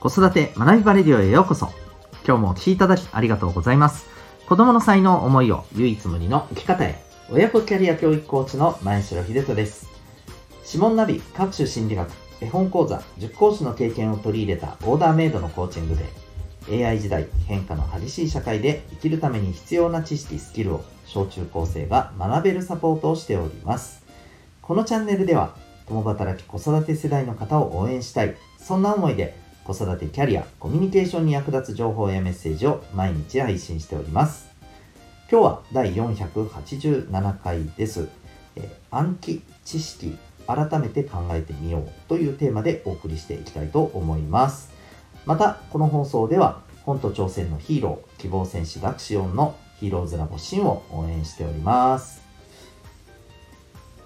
[0.00, 1.68] 子育て学びバレディオへようこそ。
[2.26, 4.06] 今日もお聴きいただきありがとうございます。
[4.48, 7.04] 子供の才能、思いを唯一無二の生き方へ。
[7.30, 9.90] 親子キャリア教育コーチの前城秀人です。
[10.66, 12.10] 指紋ナビ、各種心理学、
[12.40, 15.94] 絵本講座、塾講師の経験を取り入れたオーダーメイドのコーチング
[16.66, 24.02] で、AI 時代変化の激しい社会で生きるために必要な知識、スキルを小中高生が学べるサポートをしております。
[24.62, 25.54] このチャンネルでは、
[25.86, 34.50] 共働き子育て世代の方を応援したい、そんな思いで子育てキャリア、コミュニケーションに役立つ情報やメッセージを毎日配信しております。
[35.30, 38.08] 今日は第487回です。
[38.56, 44.72] え、暗記知識改めて考えてみようというテーマでお送りしていきたいと思います。
[45.24, 52.22] また、この放送では本と挑戦のヒーロー、希望戦士ダクシオンのヒーローズラボシンを応援しております。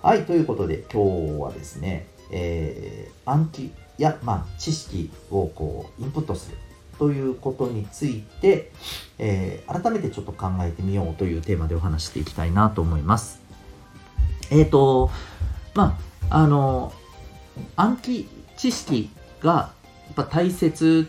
[0.02, 6.58] はい、ということで今日はですね、えー、暗記や、まあ、知識をこうインプットする
[6.98, 8.70] ということについて、
[9.18, 13.40] えー、改めてちょっと考えてみようというテーマでお話していきたいなと思います。
[14.50, 15.10] えっ、ー、と、
[15.74, 15.98] ま
[16.30, 16.92] あ、あの、
[17.76, 19.72] 暗記知識が
[20.06, 21.08] やっぱ大切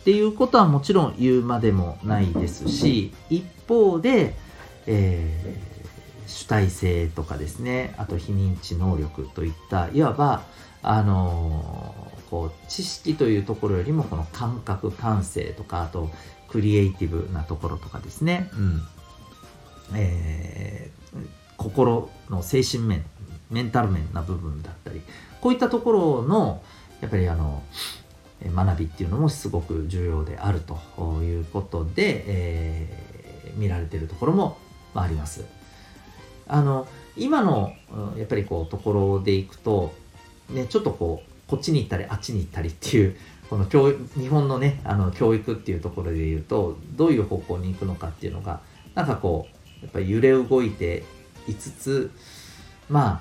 [0.00, 4.34] っていうことはもちろん言うまでもないですし、一方で、
[4.86, 5.71] えー、
[6.32, 10.42] 主体性とかですね、あと非認知能力といった、いわば、
[10.82, 16.10] あのー、こう知識というところよりもこの感覚感性とかあと
[16.48, 18.82] クリエイティブなところとかですね、うん
[19.94, 23.04] えー、心の精神面
[23.50, 25.02] メンタル面な部分だったり
[25.40, 26.62] こういったところの
[27.00, 27.62] やっぱりあの
[28.44, 30.78] 学びっていうのもすごく重要であると
[31.22, 34.58] いうことで、えー、見られてるところも
[34.94, 35.44] あります。
[36.48, 37.72] あの今の
[38.16, 39.92] やっぱりこうところでいくと
[40.52, 43.16] ね、ちょっとこう、こっちに行ったり、あっちに行ったりっていう、
[43.50, 48.60] この教日本のね、あの教育っていうところで言うと、どういう方向に行くのかっていうのが、
[48.94, 51.02] なんかこう、やっぱり揺れ動いて
[51.48, 52.10] いつつ、
[52.88, 53.20] まあ、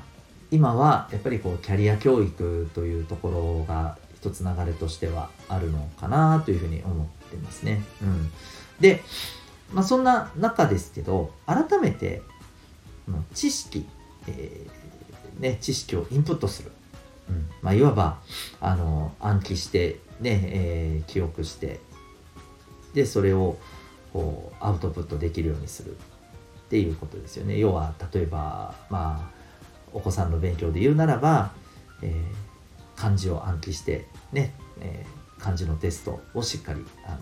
[0.52, 7.84] 今はやっぱりこう、キャリア教育というところが一つ流れとしてはあるのかなというふうに思ってますね。
[8.02, 8.32] うん。
[8.80, 9.02] で、
[9.74, 12.22] まあそんな中ですけど、改めて、
[13.34, 13.88] 知識、
[14.28, 16.72] えー、ね、知識をインプットする。
[17.30, 17.50] うん。
[17.62, 18.20] まあ、いわば
[18.60, 21.80] あの暗記してね、えー、記憶して
[22.94, 23.58] でそれを
[24.14, 25.98] こうアウトプットできるようにする。
[26.72, 27.60] っていうことですよね。
[27.60, 29.42] 要は例えばまあ
[29.92, 31.52] お子さんの勉強で言うならば、
[32.02, 37.18] えー、漢字を暗記してね、えー、漢字のテストをしっかりあの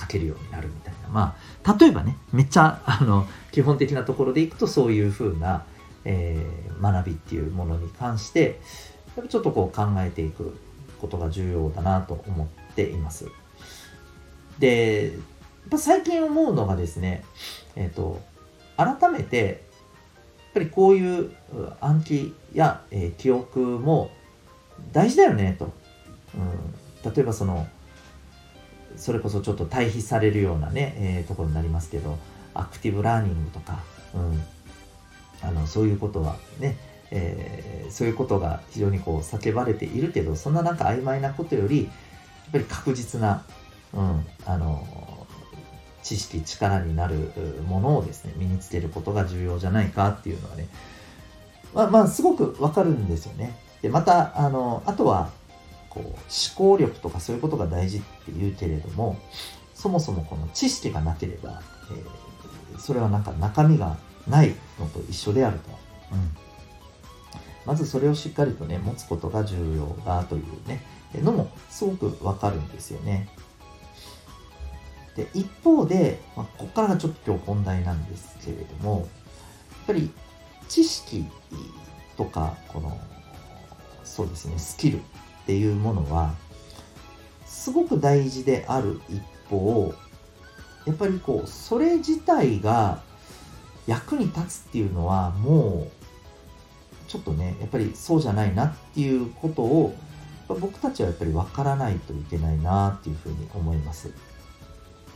[0.00, 1.10] 書けるようになるみたいな。
[1.10, 3.26] まあ例えばねめっちゃあの
[3.56, 5.64] 基本的なところでいくとそういうふうな、
[6.04, 8.60] えー、学びっていうものに関して
[9.16, 10.58] やっぱちょっとこう考えていく
[11.00, 13.30] ことが重要だなと思っています。
[14.58, 15.12] で、やっ
[15.70, 17.24] ぱ最近思うのがですね、
[17.76, 18.20] えっ、ー、と、
[18.76, 19.56] 改めて、やっ
[20.52, 21.30] ぱりこういう
[21.80, 24.10] 暗記や、えー、記憶も
[24.92, 25.72] 大事だよねと。
[26.34, 27.66] うん、例えばその、
[28.98, 32.18] それこそちょっと対比されるようなね、えー、ところになりますけど、
[32.60, 33.80] アクティブラーニングとか、
[34.14, 34.42] うん、
[35.42, 36.76] あのそういうことはね、
[37.10, 43.44] えー、そういうことが非常にこう叫ばれているけどそんななんか曖昧なことよりやっぱり確実な、
[43.92, 45.26] うん、あの
[46.02, 47.32] 知識力になる
[47.66, 50.68] ものをですね身につけることが重要じゃないかっていうのはね
[51.74, 53.58] まあ、まあ、すごくわかるんですよね。
[53.82, 55.30] でまたあのあとは
[55.90, 56.16] こう思
[56.56, 59.18] 考力とかそういうことが大事って言うけれども
[59.74, 62.35] そもそもこの知識がなければ、えー、
[62.86, 63.96] それはなんか中身が
[64.28, 65.70] ないのと一緒であると。
[66.12, 66.36] うん
[67.66, 70.84] まずそれをしっかりとね、持つことが重要だというね、
[71.16, 73.28] のもすごくわかるんですよね。
[75.16, 79.06] で、一方で、まあ、ここからがちょっと今日本題なんですけれども、やっ
[79.88, 80.10] ぱり
[80.68, 81.26] 知識
[82.16, 82.96] とか、この、
[84.04, 85.02] そうですね、スキルっ
[85.46, 86.34] ていうものは、
[87.46, 89.92] すごく大事である一方、
[90.86, 93.02] やっぱりこう、それ自体が
[93.86, 95.96] 役に立つっていうのはもう
[97.08, 99.94] ちょっとね、やっぱりそうじゃないなっていうことを、
[100.48, 104.12] 僕たちはやっぱり分からないといけないなっていうふうに思います。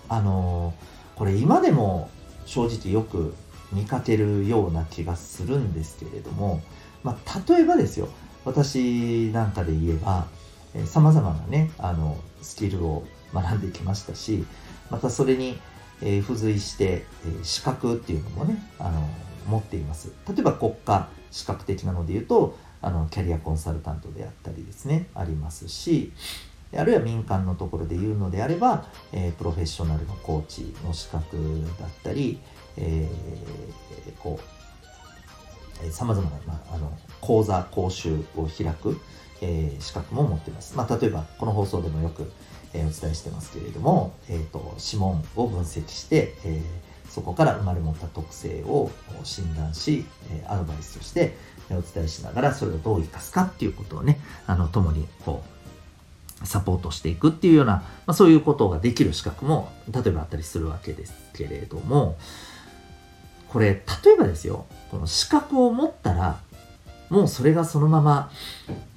[0.09, 2.11] あのー、これ今でも
[2.47, 3.35] 正直よく
[3.73, 6.61] 見かけるような気がするんですけれども、
[7.05, 8.09] まあ、例えばですよ、
[8.45, 10.27] 私なんかで言えば、
[10.75, 14.45] えー、様々なね、あの、スキルを学んできましたし、
[14.91, 15.59] またそれに、
[16.01, 17.05] 付随して、
[17.43, 19.09] 資格っていうのもね、あの、
[19.47, 20.13] 持っています。
[20.29, 26.13] 例えば国家資格的なので言うと、あの、キャリアコンサルタントであったりですね、ありますし、
[26.77, 31.37] あるいは民間のところで言うのであれば、えー、プロフェッショナルのコーチの資格
[31.79, 32.39] だったり、
[32.77, 34.39] えー、こ
[35.87, 39.01] うさまざまな、まあ、あの講座講習を開く、
[39.41, 42.31] えー、資格も持っています、まあ、例えばこの放送でもよく、
[42.73, 46.63] え、お伝えしてますけれども、えーと、指紋を分析して、え、
[47.11, 48.91] そこから生まれ持った特性を
[49.25, 51.37] 診断し、えアドバイスとして
[51.71, 55.43] お伝えしながらそれをどう生かすかっていうことをねあの共にこ
[56.43, 57.73] うサポートしていくっていうような、
[58.07, 62.17] まあ、そういうことができる資格も例えばあったりするわけですけれども
[63.49, 63.75] これ
[64.05, 66.41] 例えばですよこの資格を持ったら
[67.11, 68.31] もうそれがそのまま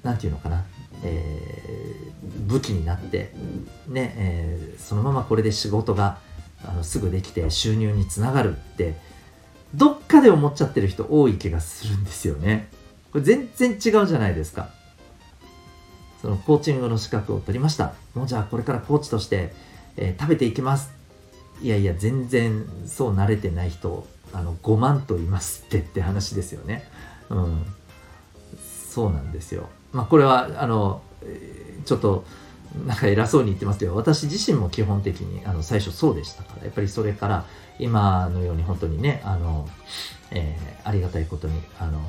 [0.04, 0.64] 何て言うのかな、
[1.04, 3.32] えー、武器になって
[3.88, 6.18] ね、えー、そのままこれで仕事が
[6.66, 8.96] あのすぐできて収入につながるって
[9.76, 12.70] どっかで思っちゃってる人多い気がするんですよね。
[13.12, 14.70] これ全然違うじゃないですか。
[16.22, 17.94] そのコーチングの資格を取りました。
[18.16, 19.54] もうじゃあこれからコーチとして、
[19.98, 20.94] えー、食べていきます。
[21.62, 26.84] いやいや、全然そう慣れてない人、あの、5万といますってって話ですよね。
[27.30, 27.66] うん。
[28.94, 29.70] そうなんですよ。
[29.92, 31.02] まあこれは、あの、
[31.86, 32.26] ちょっと、
[32.86, 37.46] なんか偉そうに言ってますけど、私自身も基本的にあの最初そうでしたから、やっぱりそれから
[37.80, 39.68] 今のように本当にね、あの、
[40.30, 42.00] えー、ありがたいことに、あの、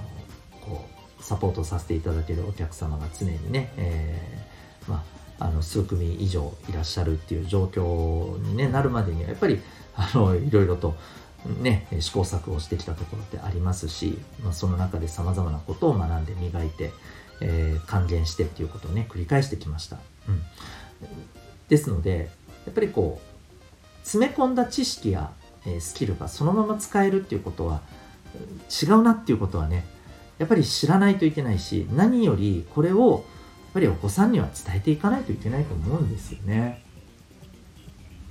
[0.61, 0.85] こ
[1.19, 5.05] う、サポートさせていただけるお客様が常にね、えー、ま
[5.39, 9.61] あ、あの数組以上いらっしゃるっていう状況に、ね、なるまでにはやっぱり
[9.97, 10.95] あのいろいろと
[11.45, 16.91] ね、試行錯誤してきたところってありますし、まあ、その中でさまざまなことを学んで磨いて、
[17.41, 19.99] えー、還元してっていうことをね繰り返してきました、
[20.29, 20.43] うん、
[21.69, 22.31] ですので
[22.65, 25.33] やっぱりこう詰め込んだ知識や、
[25.67, 27.83] え、スキルがそのまま使えるっていうことは
[28.83, 29.85] 違うなっていうことはね
[30.39, 33.23] やっぱり知らないといけないし何よりこれをやっ
[33.75, 36.85] ぱりお子さんには伝えていかないといけないと思うんですよね。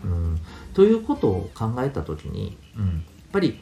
[0.04, 0.40] うん、
[0.74, 2.96] ということを考えた時に、うん、やっ
[3.32, 3.62] ぱり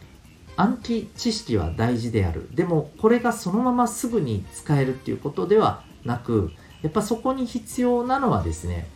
[0.56, 2.48] 暗記知識は大事である。
[2.54, 8.88] でもこれがそのまますぐに使えるっていうことではなくやっぱそこに必要なのはですね、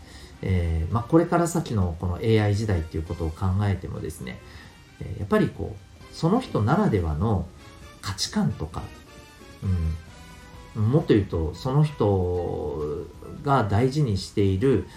[0.42, 4.40] えー、まあ、これから先のこの AI 時代っていうことを考えてもですね、
[5.00, 7.48] えやっぱりこうその人ならではの
[8.02, 8.84] 価値観とか
[10.76, 13.06] うん、もっと言うとその人
[13.44, 14.88] が大事にしている、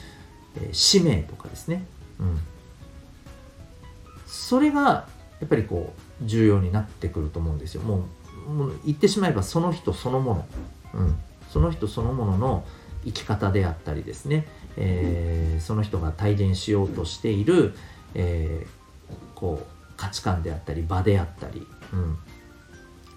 [0.57, 1.87] えー、使命とかですね、
[2.21, 2.39] うん、
[4.29, 5.09] それが
[5.41, 7.83] やっぱりこう重要になってくると思うんですよ。
[7.83, 8.05] も
[8.47, 10.47] うもう言ってしまえばその人そのもの、
[10.95, 11.17] うん、
[11.51, 12.65] その人そのものの
[13.05, 14.47] 生き方であったりですね、
[14.77, 17.75] えー、その人が体現しようとしている、
[18.15, 22.19] えー、こう価値観であったり場であったり、うん、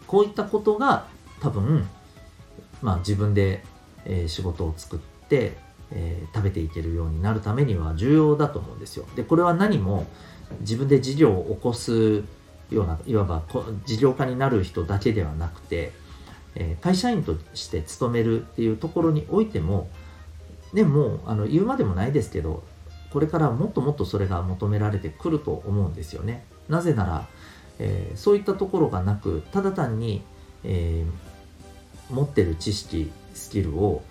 [0.06, 1.08] こういったことが
[1.40, 1.88] 多分、
[2.82, 3.64] まあ、自分で、
[4.06, 5.00] えー、仕事を作っ
[5.30, 5.58] て、
[5.94, 9.06] えー、食べていけるようになるためには重要だと思うんですよ。
[9.16, 10.08] でこれは何も
[10.62, 12.24] 自分で事業を起こす
[12.70, 13.44] ようないわば
[13.86, 15.92] 事業家になる人だけではなくて、
[16.56, 19.90] えー、会社員として勤めるっていうところにおいても
[20.74, 22.64] ねもあの言うまでもないですけど
[23.12, 26.46] これからもっともっとそれが求められてくると思うんですよね。
[26.70, 27.28] なぜなら、
[27.80, 30.22] えー、そういったところがなくただ単に、
[30.64, 31.32] えー
[32.12, 34.04] 持ってる知識スキルを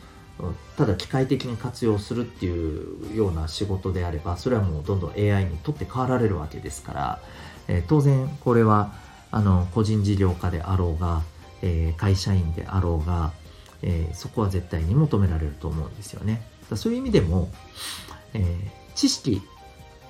[0.76, 7.20] ただ機械的に活用するっていうような仕事であればそれはもうどんどん AI にとって変わられるわけですから、
[7.68, 8.92] え、当然これは
[9.30, 11.22] あの個人事業家であろうが、
[11.62, 13.32] え、会社員であろうが、
[13.82, 16.42] え、そこは絶対に求められると思うんですよね。
[16.70, 17.50] だそういう意味でも、
[18.32, 19.42] え知識、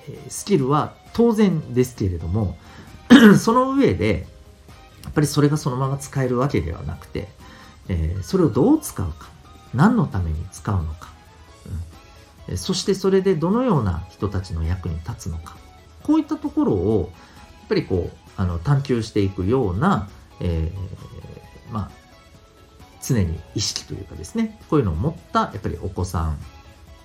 [0.07, 2.57] えスキルは当然ですけれども
[3.37, 4.27] その上で
[5.03, 7.27] やっぱりそれがそのまま使えるわけではなくて
[7.89, 9.29] え、それをどう使うか
[9.73, 11.09] 何のために使うのか、
[12.47, 15.57] うん、そしてそれでどのような人たちの役に立つのか。
[16.03, 17.11] こういったところを
[17.59, 20.09] やっぱりこうあの探求していくような、
[20.39, 21.91] えー、まあ
[23.03, 24.59] 常に意識というかですね。
[24.69, 26.37] こういうのを持ったやっぱりお子さん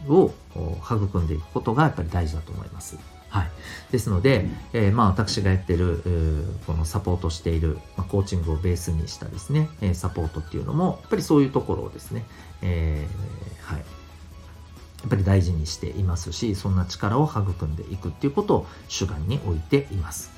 [0.08, 2.98] を育んでいくことがやっぱり大事だと思います。
[3.36, 3.50] はい、
[3.92, 6.02] ですので、えー、まあ、私がやってる
[6.66, 12.24] このサポートしている、まあ、コーチングをベースにしたですね、えサポートっていうのもやっぱりそういうところをですね、
[12.62, 13.84] えー、はい、や
[15.06, 20.30] っぱり大事にしていますしそんな力を育んでいくっていうことを主眼に置いています。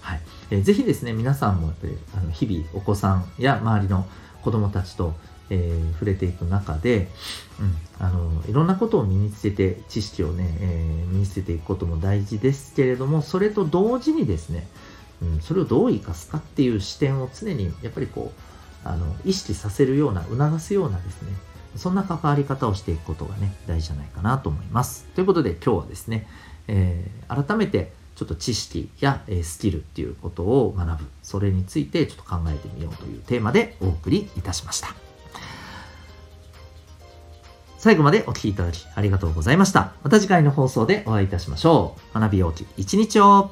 [0.00, 0.20] はい。
[0.50, 4.06] えー、ぜひですね皆さんもやっぱりあの日々お子さんや周りの
[4.42, 5.14] 子供たちと
[5.54, 7.08] えー、触れていく中で、
[7.60, 14.66] うん、あのいろんなことを身につけて知識をね、えー、身につけていくことも大事ですけれどもそれと同時にですね、
[15.20, 21.32] うん、それをどう生かすかっていう視点を常にやっぱりこうあの意識させるような促すようなですね
[21.76, 25.04] そんな関わり方をしていくことがね大事じゃないかなと思います。
[25.14, 26.26] ということで今日はですね、
[26.68, 35.11] えー、改めてちょっと知識や、えスキルっていうことを学ぶそれについてちょっと考えてみようというテーマでお送りいたしました。
[37.82, 39.94] 最後までお聴きいただきありがとうございました。
[40.04, 42.20] また次回の放送でお会いいたしましょう。
[42.20, 43.50] 学びようき一日を